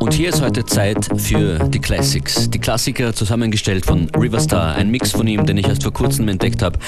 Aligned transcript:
Und 0.00 0.14
hier 0.14 0.30
ist 0.30 0.42
heute 0.42 0.64
Zeit 0.64 1.08
für 1.16 1.58
die 1.68 1.78
Classics. 1.78 2.50
Die 2.50 2.58
Klassiker 2.58 3.14
zusammengestellt 3.14 3.86
von 3.86 4.10
Riverstar, 4.10 4.74
ein 4.74 4.90
Mix 4.90 5.12
von 5.12 5.28
ihm, 5.28 5.46
den 5.46 5.58
ich 5.58 5.68
erst 5.68 5.84
vor 5.84 5.92
kurzem 5.92 6.26
entdeckt 6.28 6.60
habe 6.60 6.78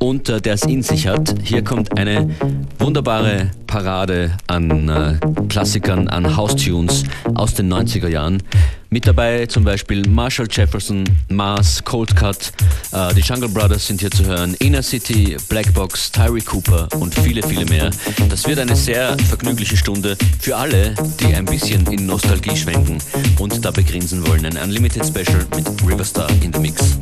und 0.00 0.28
äh, 0.28 0.40
der 0.40 0.54
es 0.54 0.64
in 0.64 0.82
sich 0.82 1.06
hat. 1.06 1.34
Hier 1.42 1.62
kommt 1.62 1.96
eine 1.96 2.30
wunderbare 2.78 3.50
Parade 3.66 4.36
an 4.48 4.88
äh, 4.88 5.18
Klassikern, 5.48 6.08
an 6.08 6.36
House-Tunes 6.36 7.04
aus 7.34 7.54
den 7.54 7.72
90er 7.72 8.08
Jahren. 8.08 8.42
Mit 8.90 9.06
dabei 9.06 9.46
zum 9.46 9.64
Beispiel 9.64 10.06
Marshall 10.08 10.46
Jefferson, 10.50 11.04
Mars, 11.28 11.82
Cold 11.84 12.14
Cut, 12.14 12.52
äh, 12.92 13.12
die 13.14 13.20
Jungle 13.20 13.48
Brothers 13.48 13.86
sind 13.86 14.00
hier 14.00 14.10
zu 14.10 14.24
hören, 14.24 14.54
Inner 14.60 14.82
City, 14.82 15.36
Blackbox, 15.48 16.12
Tyree 16.12 16.40
Cooper 16.40 16.88
und 17.00 17.14
viele, 17.14 17.42
viele 17.42 17.64
mehr. 17.66 17.90
Das 18.28 18.46
wird 18.46 18.58
eine 18.58 18.76
sehr 18.76 19.16
vergnügliche 19.28 19.76
Stunde 19.76 20.16
für 20.40 20.56
alle, 20.56 20.94
die 21.20 21.34
ein 21.34 21.44
bisschen 21.44 21.86
in 21.92 22.06
Nostalgie 22.06 22.56
schwenken 22.56 22.98
und 23.38 23.64
dabei 23.64 23.82
grinsen 23.82 24.26
wollen. 24.26 24.46
Ein 24.46 24.56
Unlimited 24.56 25.04
Special 25.04 25.44
mit 25.56 25.68
Riverstar 25.84 26.30
in 26.42 26.52
the 26.52 26.60
Mix. 26.60 26.96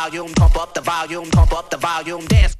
volume, 0.00 0.32
pump 0.32 0.56
up 0.56 0.72
the 0.72 0.80
volume, 0.80 1.30
pump 1.30 1.52
up 1.52 1.68
the 1.70 1.76
volume, 1.76 2.26
dance. 2.26 2.59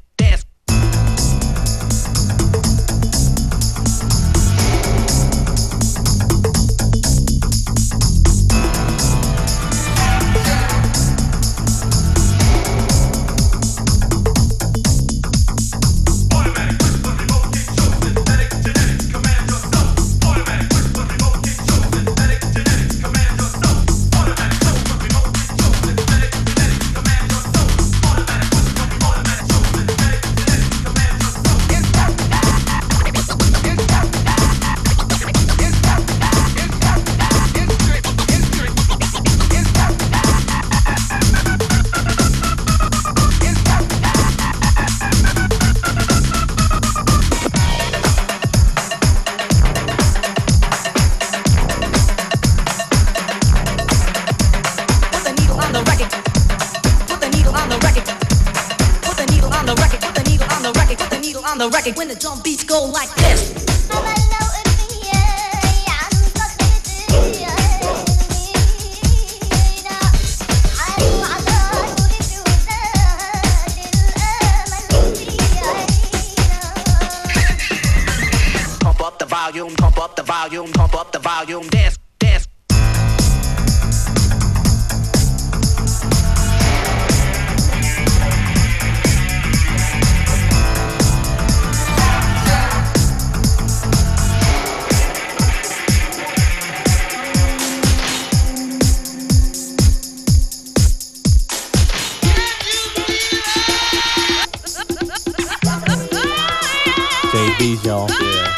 Diesel. 107.83 108.07
Yeah. 108.11 108.55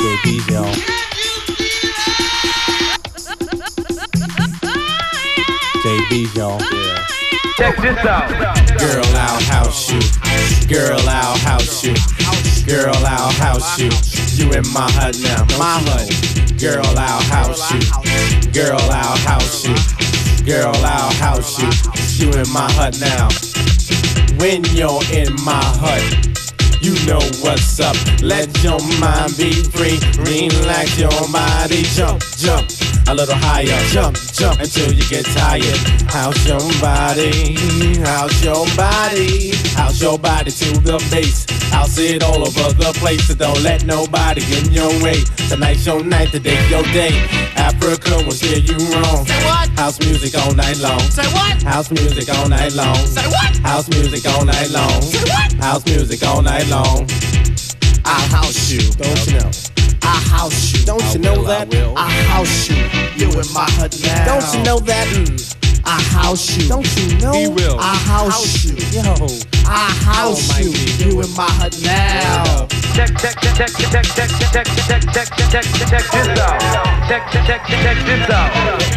Jay 0.00 0.16
Diesel. 6.10 6.34
y'all. 6.34 6.60
Yeah. 6.60 7.06
Check 7.56 7.76
this 7.76 7.98
out. 8.04 8.28
Girl, 8.78 9.04
I'll 9.14 9.40
house 9.42 9.90
you. 9.92 10.00
Girl, 10.68 10.98
I'll 11.08 11.38
house 11.38 11.84
you. 11.84 11.94
Girl, 12.66 12.94
I'll 13.06 13.30
house 13.32 13.78
you. 13.78 13.90
You 14.34 14.52
in 14.52 14.64
my 14.72 14.90
hut 14.90 15.16
now. 15.22 15.44
My 15.56 15.78
hut. 15.86 16.10
Girl, 16.58 16.84
I'll 16.98 17.22
house 17.30 17.72
you. 17.72 18.52
Girl, 18.52 18.80
I'll 18.80 19.16
house 19.18 19.64
you. 19.64 19.74
Girl, 20.44 20.74
I'll 20.74 21.12
house 21.14 21.60
you. 21.60 21.70
You 22.26 22.32
in 22.32 22.50
my 22.52 22.70
hut 22.72 22.98
now. 23.00 23.28
When 24.38 24.64
you're 24.74 25.02
in 25.12 25.34
my 25.44 25.62
hut 25.62 26.29
you 26.80 26.94
know 27.06 27.20
what's 27.42 27.78
up. 27.78 27.96
Let 28.22 28.62
your 28.64 28.80
mind 28.98 29.36
be 29.36 29.52
free. 29.52 29.98
Relax 30.18 30.98
your 30.98 31.10
body. 31.30 31.82
Jump, 31.82 32.22
jump 32.38 32.79
a 33.10 33.14
little 33.14 33.34
higher. 33.34 33.66
Jump, 33.90 34.16
jump 34.32 34.60
until 34.60 34.92
you 34.92 35.02
get 35.08 35.24
tired. 35.26 35.78
How's 36.06 36.38
your 36.46 36.62
body? 36.80 37.56
How's 38.06 38.44
your 38.44 38.64
body? 38.76 39.50
How's 39.74 40.00
your 40.00 40.18
body 40.18 40.50
to 40.50 40.78
the 40.80 40.98
bass? 41.10 41.46
I'll 41.72 41.86
see 41.86 42.14
it 42.14 42.22
all 42.22 42.40
over 42.40 42.72
the 42.74 42.92
place, 42.98 43.26
so 43.26 43.34
don't 43.34 43.62
let 43.62 43.84
nobody 43.84 44.42
in 44.56 44.70
your 44.70 44.90
way. 45.02 45.18
Tonight's 45.48 45.86
your 45.86 46.04
night, 46.04 46.30
today's 46.30 46.70
your 46.70 46.84
day. 46.94 47.10
Afrika 47.58 48.24
will 48.24 48.32
steer 48.32 48.58
you 48.58 48.78
wrong. 48.94 49.26
Say 49.26 49.44
what? 49.44 49.68
House 49.70 49.98
music 50.00 50.38
all 50.40 50.54
night 50.54 50.78
long. 50.78 51.00
Say 51.00 51.26
what? 51.34 51.62
House 51.62 51.90
music 51.90 52.28
all 52.36 52.48
night 52.48 52.72
long. 52.74 52.94
Say 52.94 53.26
what? 53.26 53.56
House 53.58 53.88
music 53.90 54.26
all 54.32 54.44
night 54.44 54.70
long. 54.70 55.02
Say 55.02 55.24
what? 55.24 55.52
House 55.54 55.84
music 55.86 56.22
all 56.26 56.42
night 56.42 56.68
long. 56.68 57.08
I'll 58.04 58.28
house 58.28 58.70
you. 58.70 58.80
Don't 58.92 59.26
you 59.26 59.38
know? 59.40 59.69
I 60.10 60.14
house 60.14 60.72
you. 60.72 60.84
Don't 60.84 61.14
you 61.14 61.20
know 61.20 61.44
that? 61.44 61.72
I 61.96 62.10
house 62.10 62.68
you. 62.68 62.76
You 63.14 63.30
in 63.30 63.52
my 63.54 63.64
hut 63.78 63.96
now. 64.02 64.24
Don't 64.24 64.54
you 64.54 64.62
know 64.64 64.80
that? 64.80 65.59
Mm. 65.90 65.96
I 65.96 66.02
house 66.22 66.56
you. 66.56 66.68
Don't 66.68 66.96
you 66.96 67.18
know? 67.18 67.32
He 67.32 67.48
will. 67.48 67.76
I 67.80 67.94
house 68.06 68.64
you. 68.64 68.76
Yo. 68.94 69.02
I 69.66 69.90
house 70.06 70.60
you. 70.60 70.70
You 71.02 71.20
in 71.22 71.30
my 71.34 71.50
hut 71.58 71.74
now. 71.82 72.66
Check, 72.94 73.10
check, 73.18 73.34
check, 73.42 73.54
check, 73.58 73.70
check, 73.74 73.90
check, 73.90 74.06
check, 74.06 74.30
check, 74.50 74.66
check, 74.70 75.02
check, 75.10 75.26
check, 75.50 75.66
check 75.90 76.04
this 76.14 76.38
out. 76.38 76.60
Check, 77.08 77.22
check, 77.32 77.46
check, 77.46 77.62
check 77.66 77.98
this 78.06 78.30
out. 78.30 78.50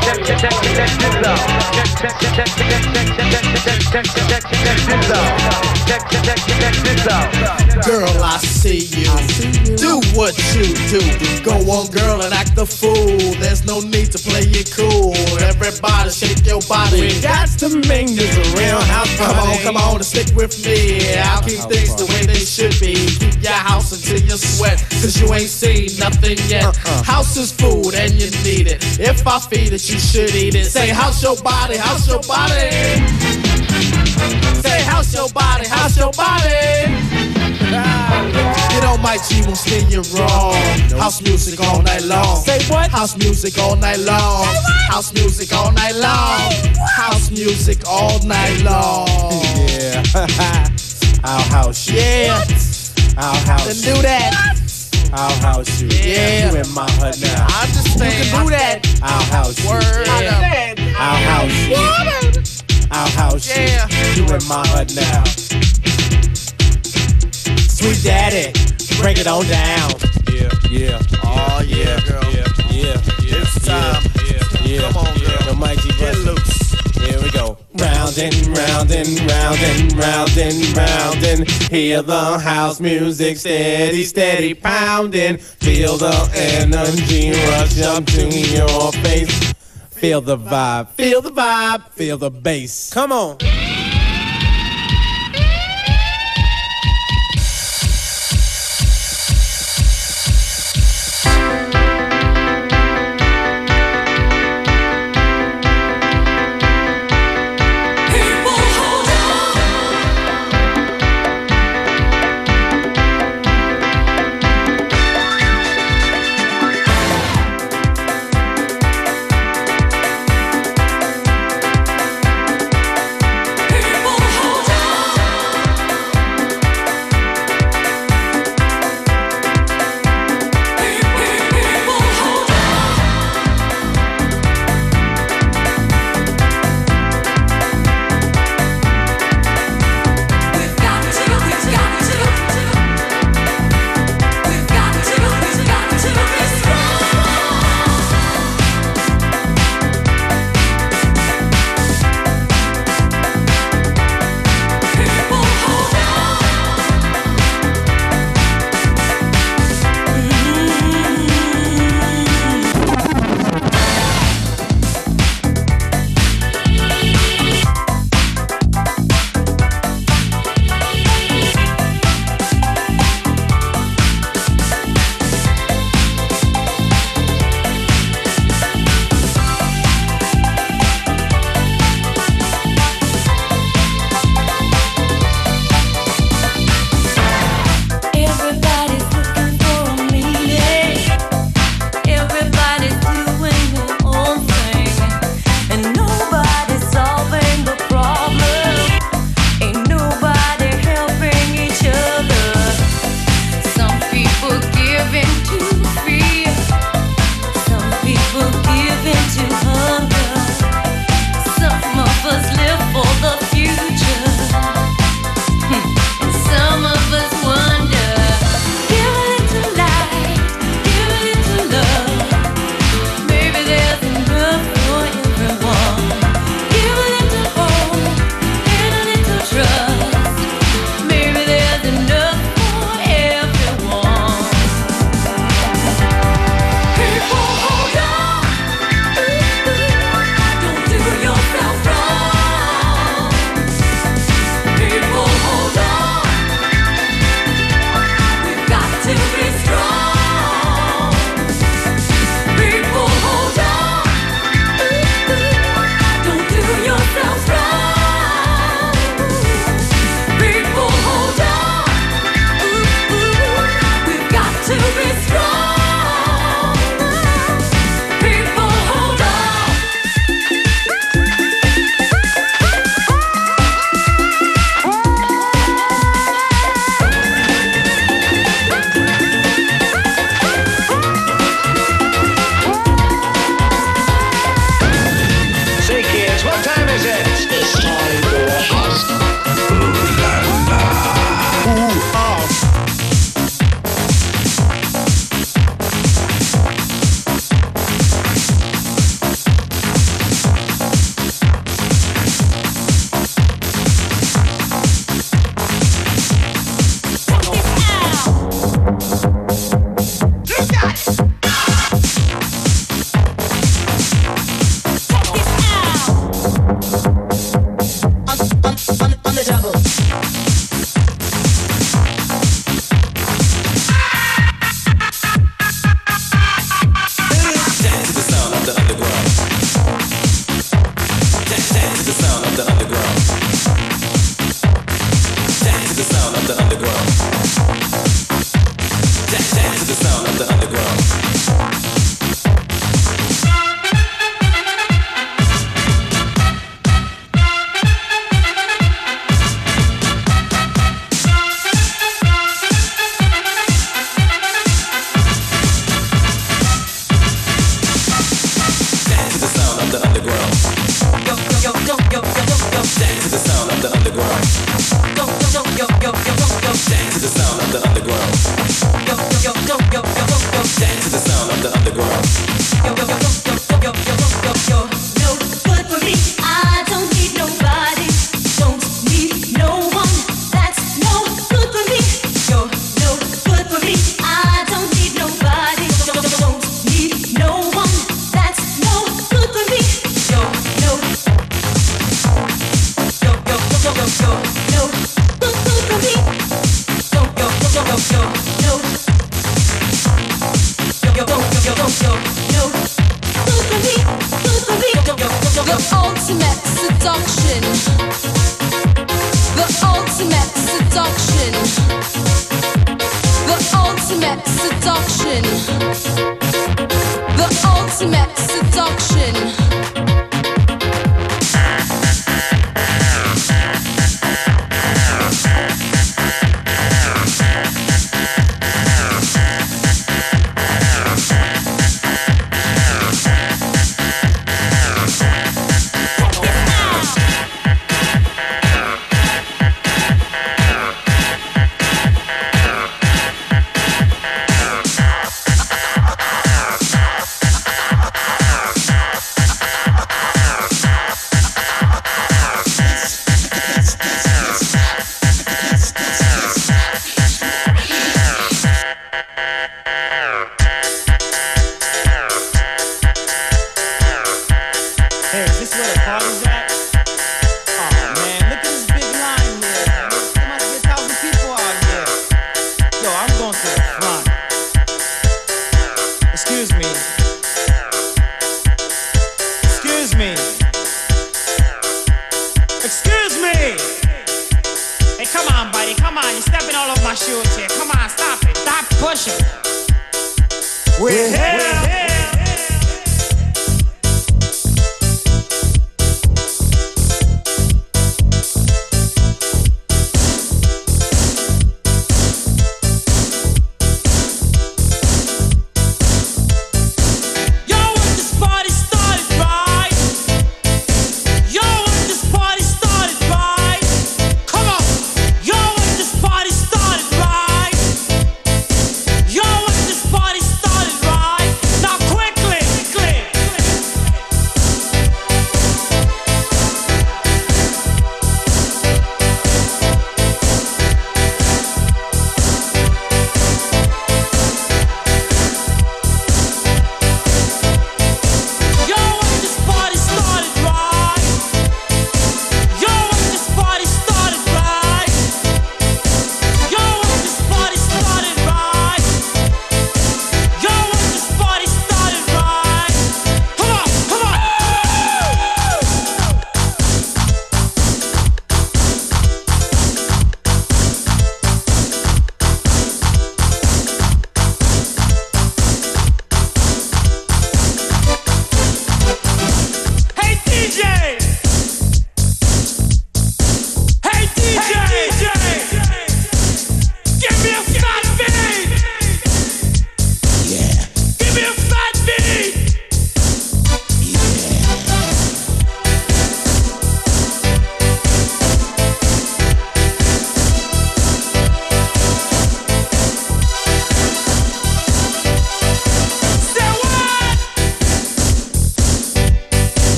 Check, 0.00 0.24
check, 0.24 0.38
check, 0.40 0.56
check 0.64 0.92
this 0.96 1.26
out. 1.28 1.40
Check, 1.76 1.90
check, 2.00 2.14
check, 2.20 2.32
check, 2.32 2.56
check, 2.56 2.84
check, 2.88 3.28
check, 3.28 3.44
check, 3.52 3.84
check, 3.92 4.04
check, 4.28 4.44
check 4.48 4.78
this 4.88 5.10
out. 5.12 5.68
Check, 5.84 6.02
check, 6.08 6.24
check, 6.24 6.48
check 6.56 6.74
this 6.84 7.06
out. 7.08 7.58
Girl, 7.84 8.08
I 8.22 8.38
see 8.38 8.88
you. 8.96 9.76
Do 9.76 10.00
what 10.16 10.36
you 10.54 10.72
do. 10.88 11.00
Go 11.44 11.52
on, 11.70 11.90
girl, 11.90 12.22
and 12.22 12.32
act 12.34 12.56
the 12.56 12.66
fool. 12.66 12.92
There's 13.40 13.64
no 13.64 13.80
need 13.80 14.12
to 14.12 14.18
play 14.18 14.44
it 14.44 14.72
cool. 14.72 15.14
Everybody 15.40 15.88
shake 15.88 15.97
your 16.58 16.68
body. 16.68 17.00
We 17.00 17.20
got 17.20 17.48
to 17.58 17.68
make 17.88 18.08
this 18.08 18.36
a 18.36 18.56
real 18.58 18.80
house 18.80 19.16
party. 19.16 19.34
Come 19.34 19.48
on, 19.48 19.58
come 19.62 19.76
on, 19.76 19.96
and 19.96 20.04
stick 20.04 20.34
with 20.34 20.64
me. 20.64 21.14
I'll 21.18 21.42
keep 21.42 21.60
things 21.70 21.94
the 21.94 22.06
way 22.06 22.26
they 22.26 22.42
should 22.42 22.74
be. 22.80 22.94
Keep 23.18 23.42
your 23.42 23.52
house 23.52 23.92
until 23.92 24.20
you 24.20 24.36
sweat, 24.36 24.78
cause 25.02 25.20
you 25.20 25.32
ain't 25.32 25.50
seen 25.50 25.98
nothing 25.98 26.38
yet. 26.48 26.64
Uh-uh. 26.64 27.02
House 27.02 27.36
is 27.36 27.52
food 27.52 27.94
and 27.94 28.12
you 28.12 28.30
need 28.42 28.66
it. 28.66 28.82
If 28.98 29.26
I 29.26 29.38
feed 29.38 29.72
it, 29.72 29.88
you 29.88 29.98
should 29.98 30.34
eat 30.34 30.54
it. 30.54 30.66
Say, 30.66 30.88
house 30.88 31.22
your 31.22 31.36
body, 31.42 31.76
house 31.76 32.08
your 32.08 32.22
body. 32.22 32.70
Say, 34.62 34.82
house 34.82 35.14
your 35.14 35.28
body, 35.30 35.68
house 35.68 35.96
your 35.96 36.12
body. 36.12 36.86
Ah, 37.70 38.47
Get 38.78 38.86
on 38.86 39.02
my 39.02 39.18
G, 39.28 39.42
won't 39.42 39.56
steer 39.56 39.82
you 39.88 40.02
wrong. 40.14 40.54
House 41.02 41.20
music 41.20 41.58
all 41.58 41.82
night 41.82 42.04
long. 42.04 42.36
Say 42.36 42.62
what? 42.72 42.88
House 42.92 43.16
music 43.16 43.58
all 43.58 43.74
night 43.74 43.98
long. 43.98 44.46
House 44.86 45.12
music 45.14 45.52
all 45.52 45.72
night 45.72 45.96
long. 45.96 46.52
House 46.94 47.28
music 47.28 47.78
all 47.88 48.22
night 48.24 48.62
long. 48.62 49.08
Yeah. 49.66 50.00
I'll 51.24 51.42
house 51.50 51.90
you. 51.90 51.98
Yeah, 51.98 52.44
I'll 53.16 53.34
house 53.50 53.82
then 53.82 53.96
do 53.96 54.02
that. 54.02 54.60
I'll 55.12 55.34
house 55.40 55.82
you. 55.82 55.88
Yeah. 55.88 56.52
You 56.52 56.58
in 56.60 56.70
my 56.72 56.88
hut 57.02 57.18
now. 57.20 57.46
I 57.50 57.66
understand. 57.66 58.14
You 58.14 58.30
can 58.30 58.44
do 58.44 58.50
that. 58.50 59.00
I'll 59.02 59.24
house 59.24 59.58
you. 59.60 59.70
Word. 59.70 60.06
Yeah. 60.06 60.74
I'll 60.96 61.18
house 61.26 61.66
you. 61.66 62.86
I'll 62.92 63.10
house 63.10 63.48
Yeah. 63.48 63.88
you. 64.14 64.22
You 64.22 64.34
in 64.36 64.46
my 64.46 64.64
hut 64.68 64.94
now. 64.94 65.24
Sweet 67.78 68.02
daddy, 68.02 68.50
break 69.00 69.18
it 69.18 69.28
on 69.28 69.46
down. 69.46 69.92
Yeah, 70.32 70.50
yeah. 70.68 71.00
Oh 71.22 71.62
yeah, 71.64 72.00
girl. 72.00 72.24
Yeah, 72.24 72.44
yeah, 72.72 73.00
yeah. 73.22 73.38
It's 73.38 73.64
time. 73.64 74.02
Yeah, 74.26 74.66
yeah. 74.66 74.80
Come 74.90 74.96
on, 74.96 75.16
girl. 75.16 75.38
The 75.46 75.54
mighty 75.56 75.88
Get 75.96 76.16
loose. 76.26 76.72
Here 76.96 77.22
we 77.22 77.30
go. 77.30 77.56
Round 77.74 78.18
and 78.18 78.34
round 78.48 78.90
and 78.90 79.20
round 79.30 79.58
and 79.60 79.92
round 79.92 80.36
and 80.36 80.76
round 80.76 81.24
and 81.24 81.48
hear 81.70 82.02
the 82.02 82.40
house 82.40 82.80
music 82.80 83.36
steady, 83.36 84.02
steady 84.02 84.54
pounding. 84.54 85.36
Feel 85.36 85.98
the 85.98 86.30
energy 86.34 87.30
rush 87.30 87.80
up 87.82 88.04
to 88.06 88.28
your 88.28 88.90
face. 89.04 89.54
Feel 89.90 90.20
the 90.20 90.36
vibe, 90.36 90.88
feel 90.90 91.22
the 91.22 91.30
vibe, 91.30 91.88
feel 91.90 92.18
the 92.18 92.30
bass. 92.30 92.92
Come 92.92 93.12
on. 93.12 93.67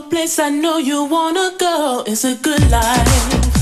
place 0.00 0.38
I 0.38 0.50
know 0.50 0.78
you 0.78 1.04
wanna 1.04 1.52
go. 1.58 2.04
It's 2.06 2.24
a 2.24 2.34
good 2.36 2.70
life. 2.70 3.57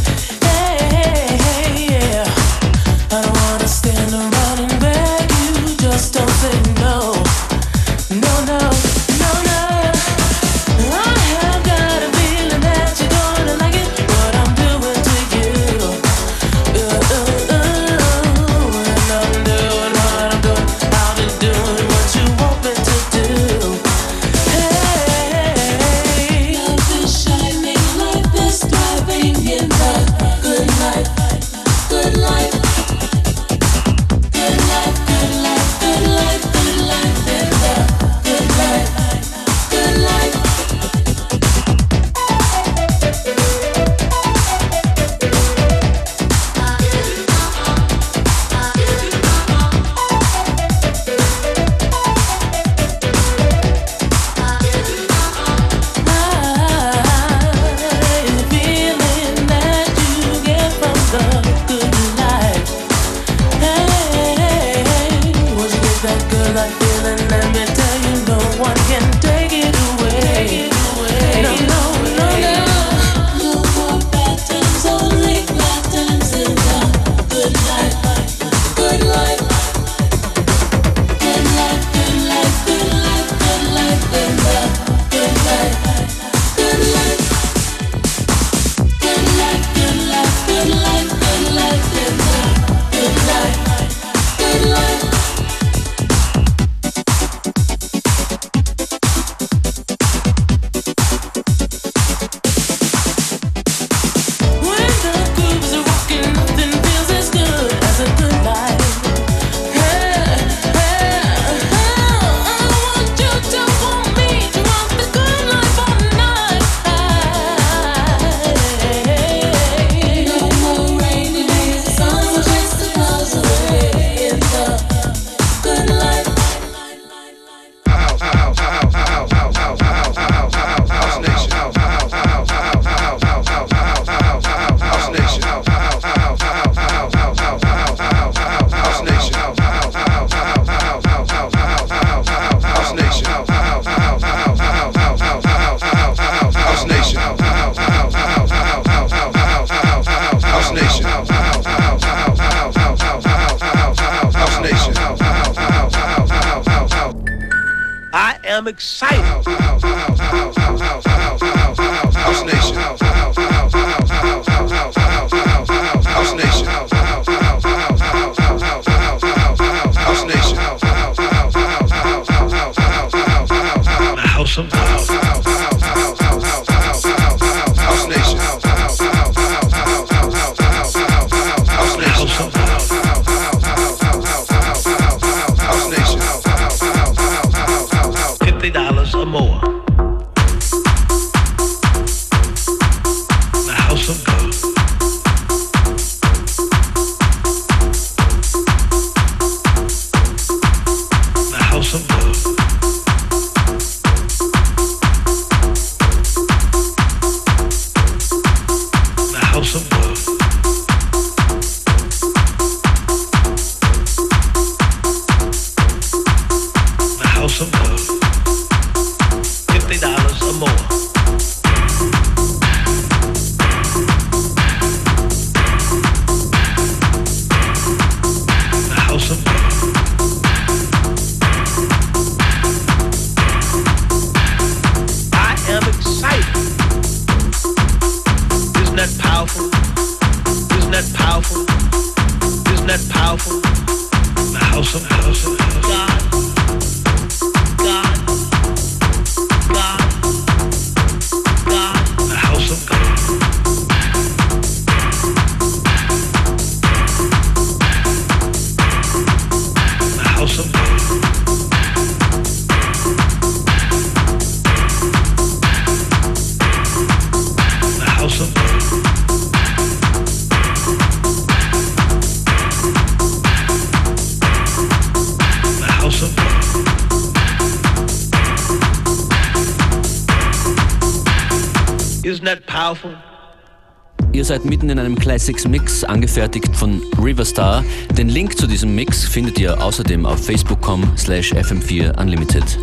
Ihr 284.47 284.55
seid 284.55 284.65
mitten 284.65 284.91
in 284.91 285.01
einem 285.01 285.17
Classics 285.17 285.67
Mix, 285.67 286.05
angefertigt 286.05 286.77
von 286.77 287.03
Riverstar. 287.21 287.85
Den 288.17 288.29
Link 288.29 288.57
zu 288.57 288.69
diesem 288.69 288.95
Mix 288.95 289.25
findet 289.25 289.59
ihr 289.59 289.83
außerdem 289.83 290.25
auf 290.25 290.47
facebook.com 290.47 291.03
slash 291.17 291.53
fm4unlimited. 291.53 292.79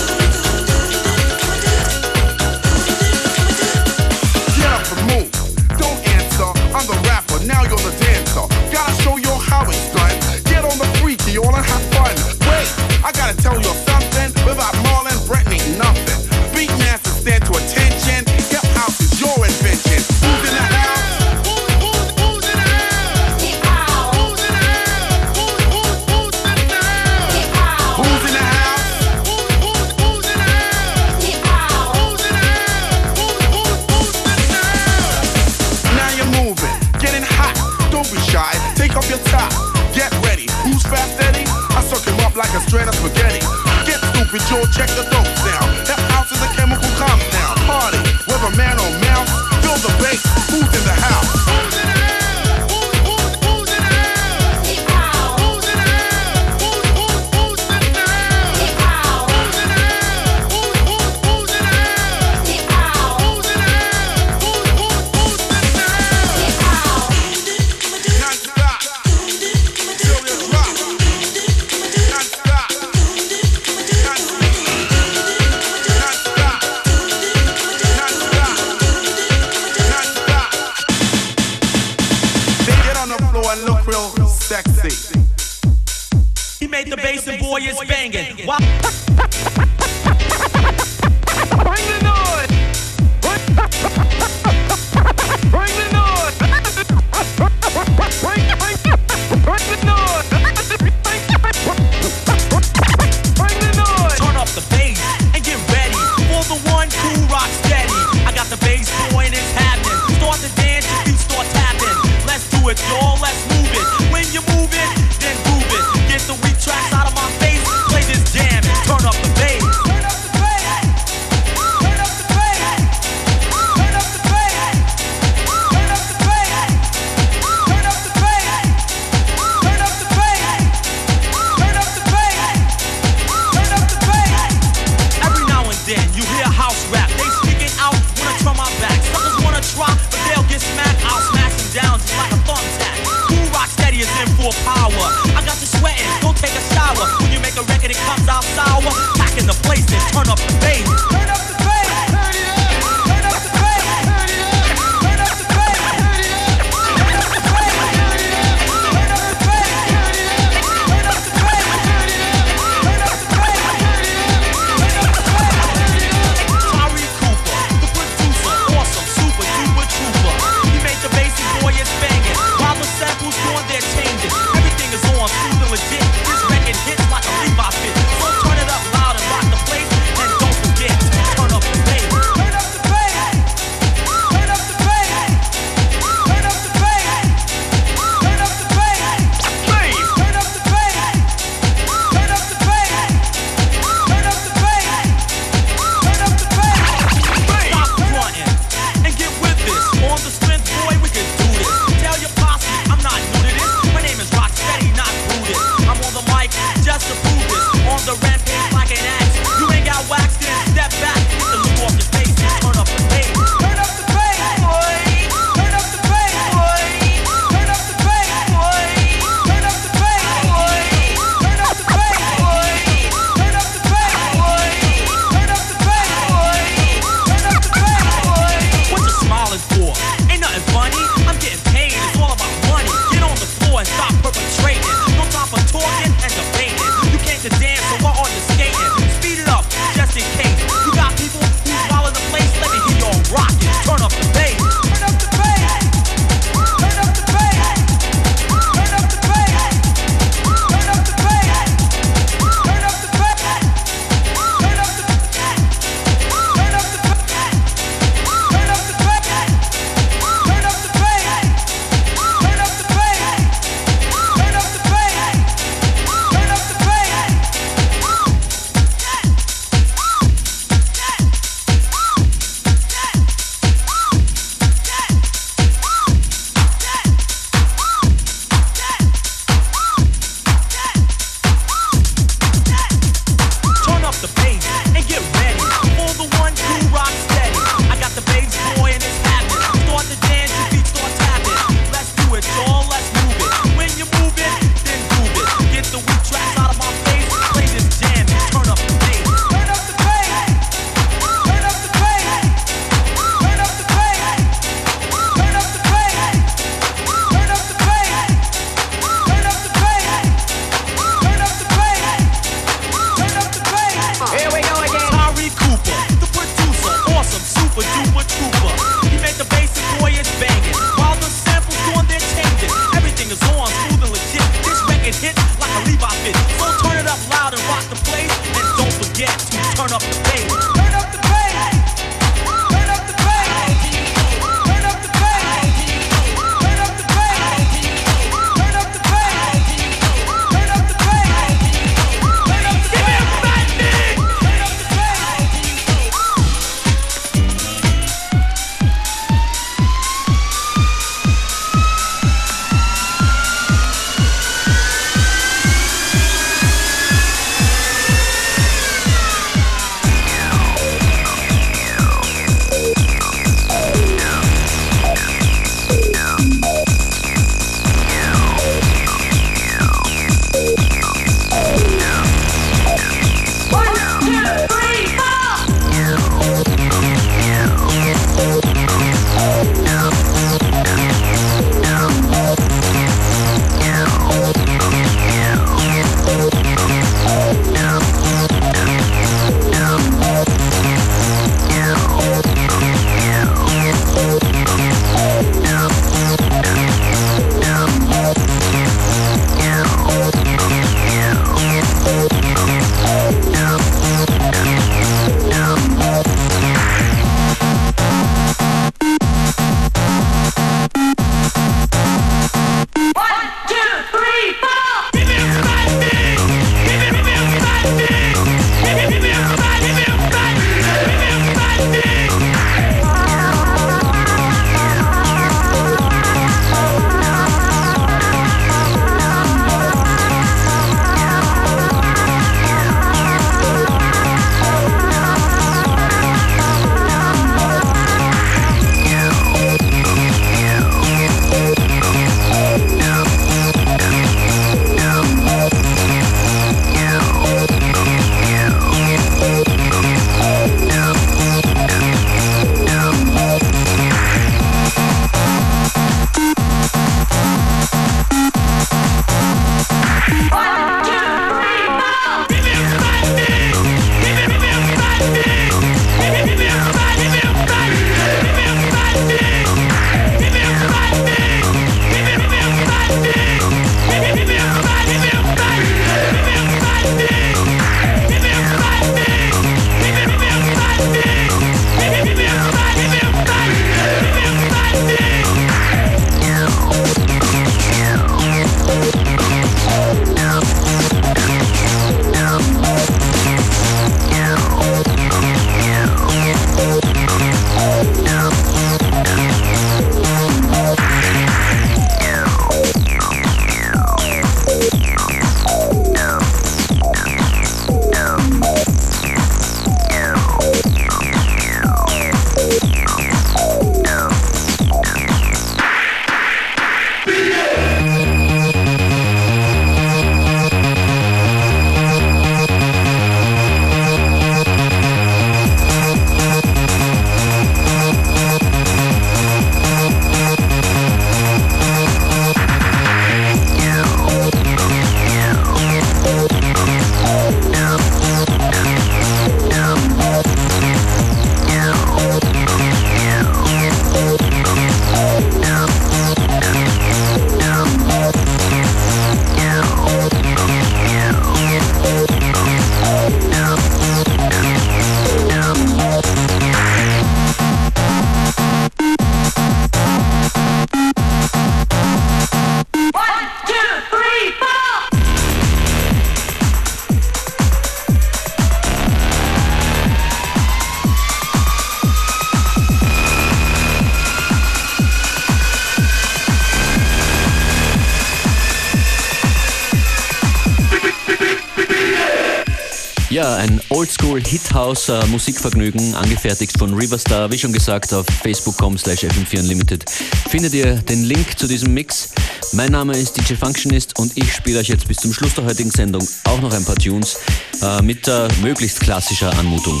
Hithouse 584.88 585.08
äh, 585.10 585.26
Musikvergnügen, 585.26 586.14
angefertigt 586.14 586.78
von 586.78 586.94
Riverstar. 586.94 587.50
Wie 587.52 587.58
schon 587.58 587.74
gesagt, 587.74 588.14
auf 588.14 588.24
facebook.com 588.42 588.96
slash 588.96 589.24
fm4 589.24 589.60
unlimited 589.60 590.08
findet 590.48 590.72
ihr 590.72 590.94
den 590.94 591.24
Link 591.24 591.58
zu 591.58 591.66
diesem 591.66 591.92
Mix. 591.92 592.30
Mein 592.72 592.92
Name 592.92 593.12
ist 593.12 593.36
DJ 593.36 593.54
Functionist 593.54 594.18
und 594.18 594.34
ich 594.36 594.50
spiele 594.50 594.78
euch 594.78 594.88
jetzt 594.88 595.06
bis 595.06 595.18
zum 595.18 595.34
Schluss 595.34 595.54
der 595.54 595.64
heutigen 595.64 595.90
Sendung 595.90 596.26
auch 596.44 596.60
noch 596.62 596.72
ein 596.72 596.84
paar 596.86 596.96
Tunes 596.96 597.38
äh, 597.82 598.00
mit 598.00 598.26
äh, 598.28 598.48
möglichst 598.62 599.00
klassischer 599.00 599.52
Anmutung, 599.58 600.00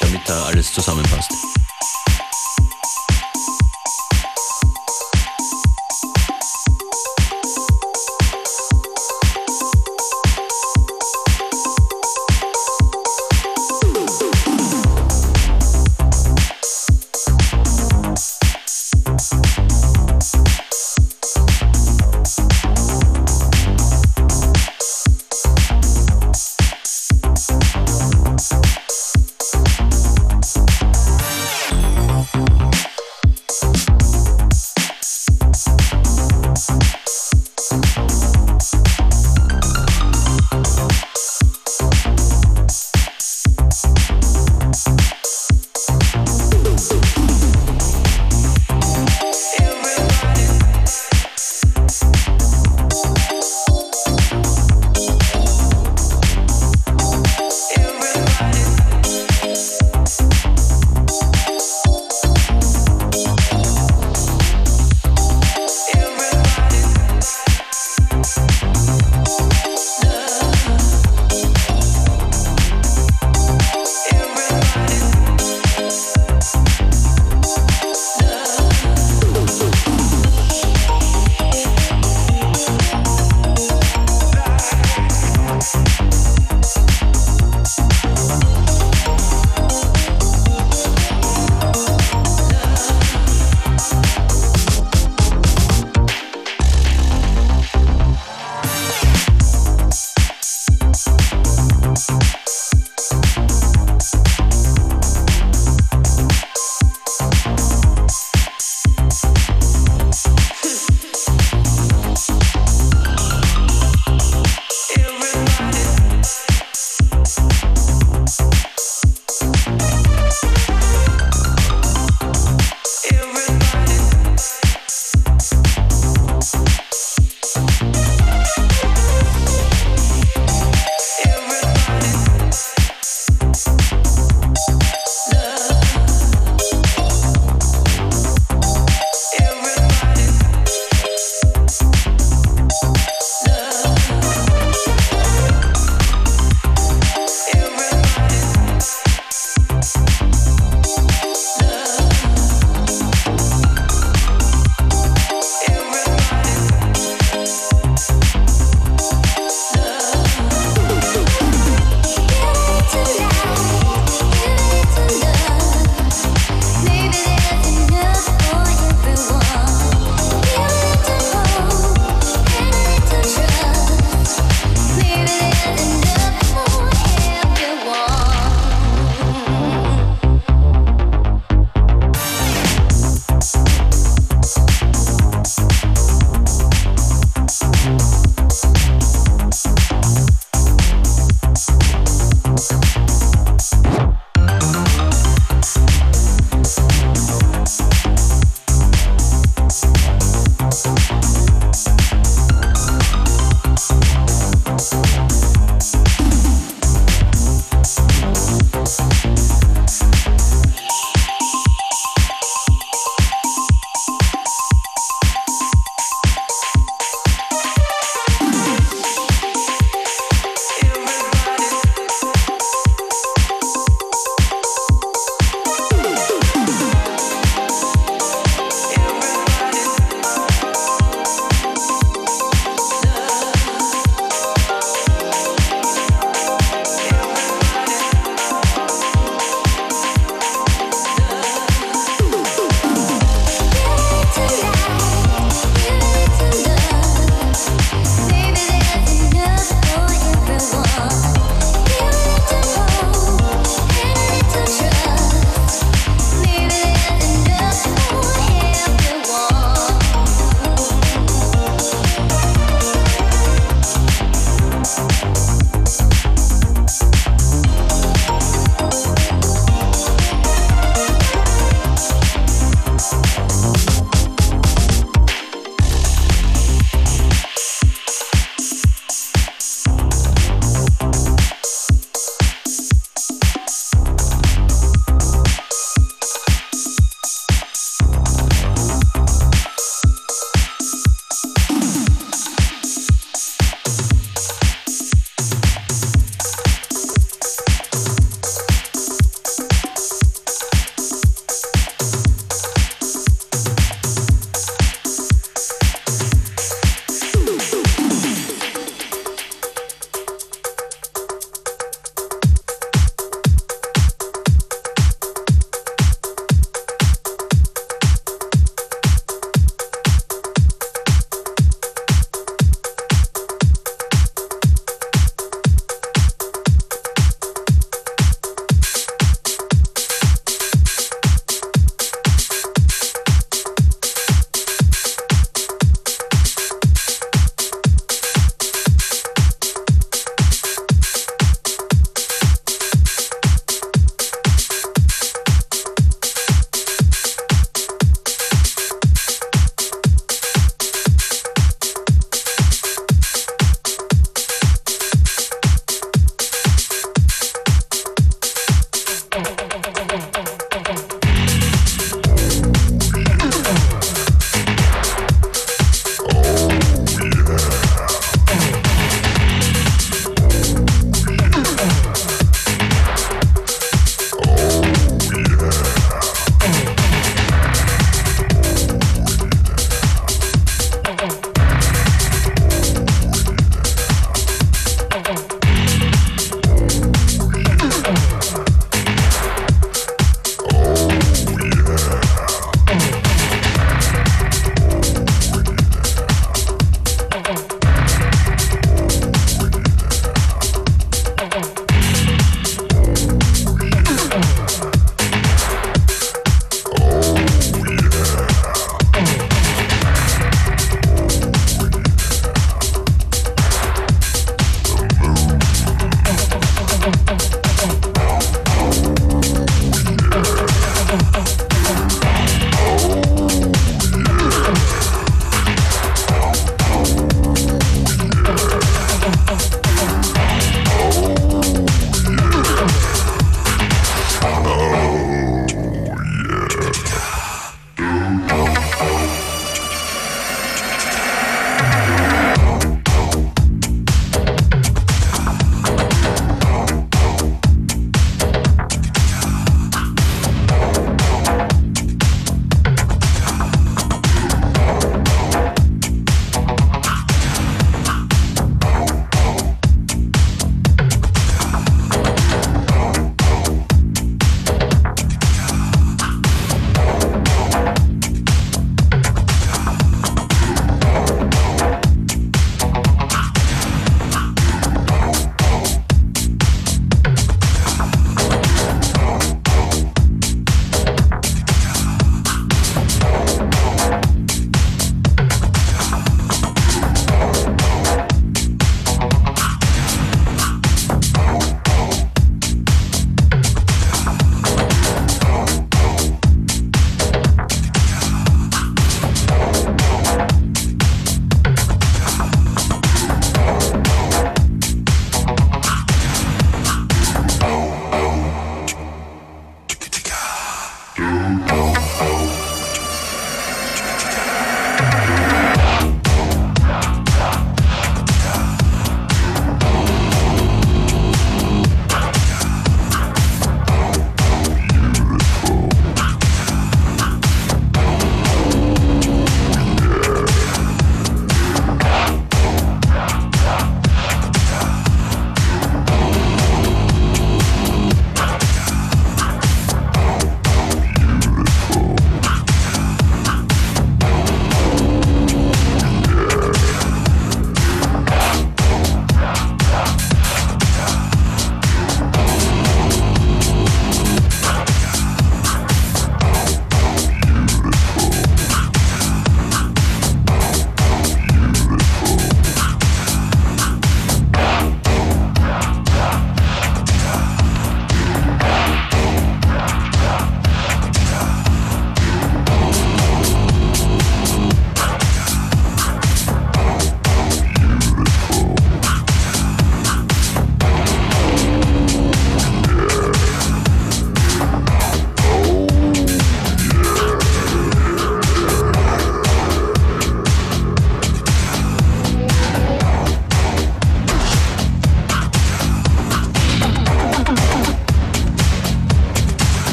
damit 0.00 0.20
da 0.26 0.44
alles 0.44 0.70
zusammenpasst. 0.70 1.30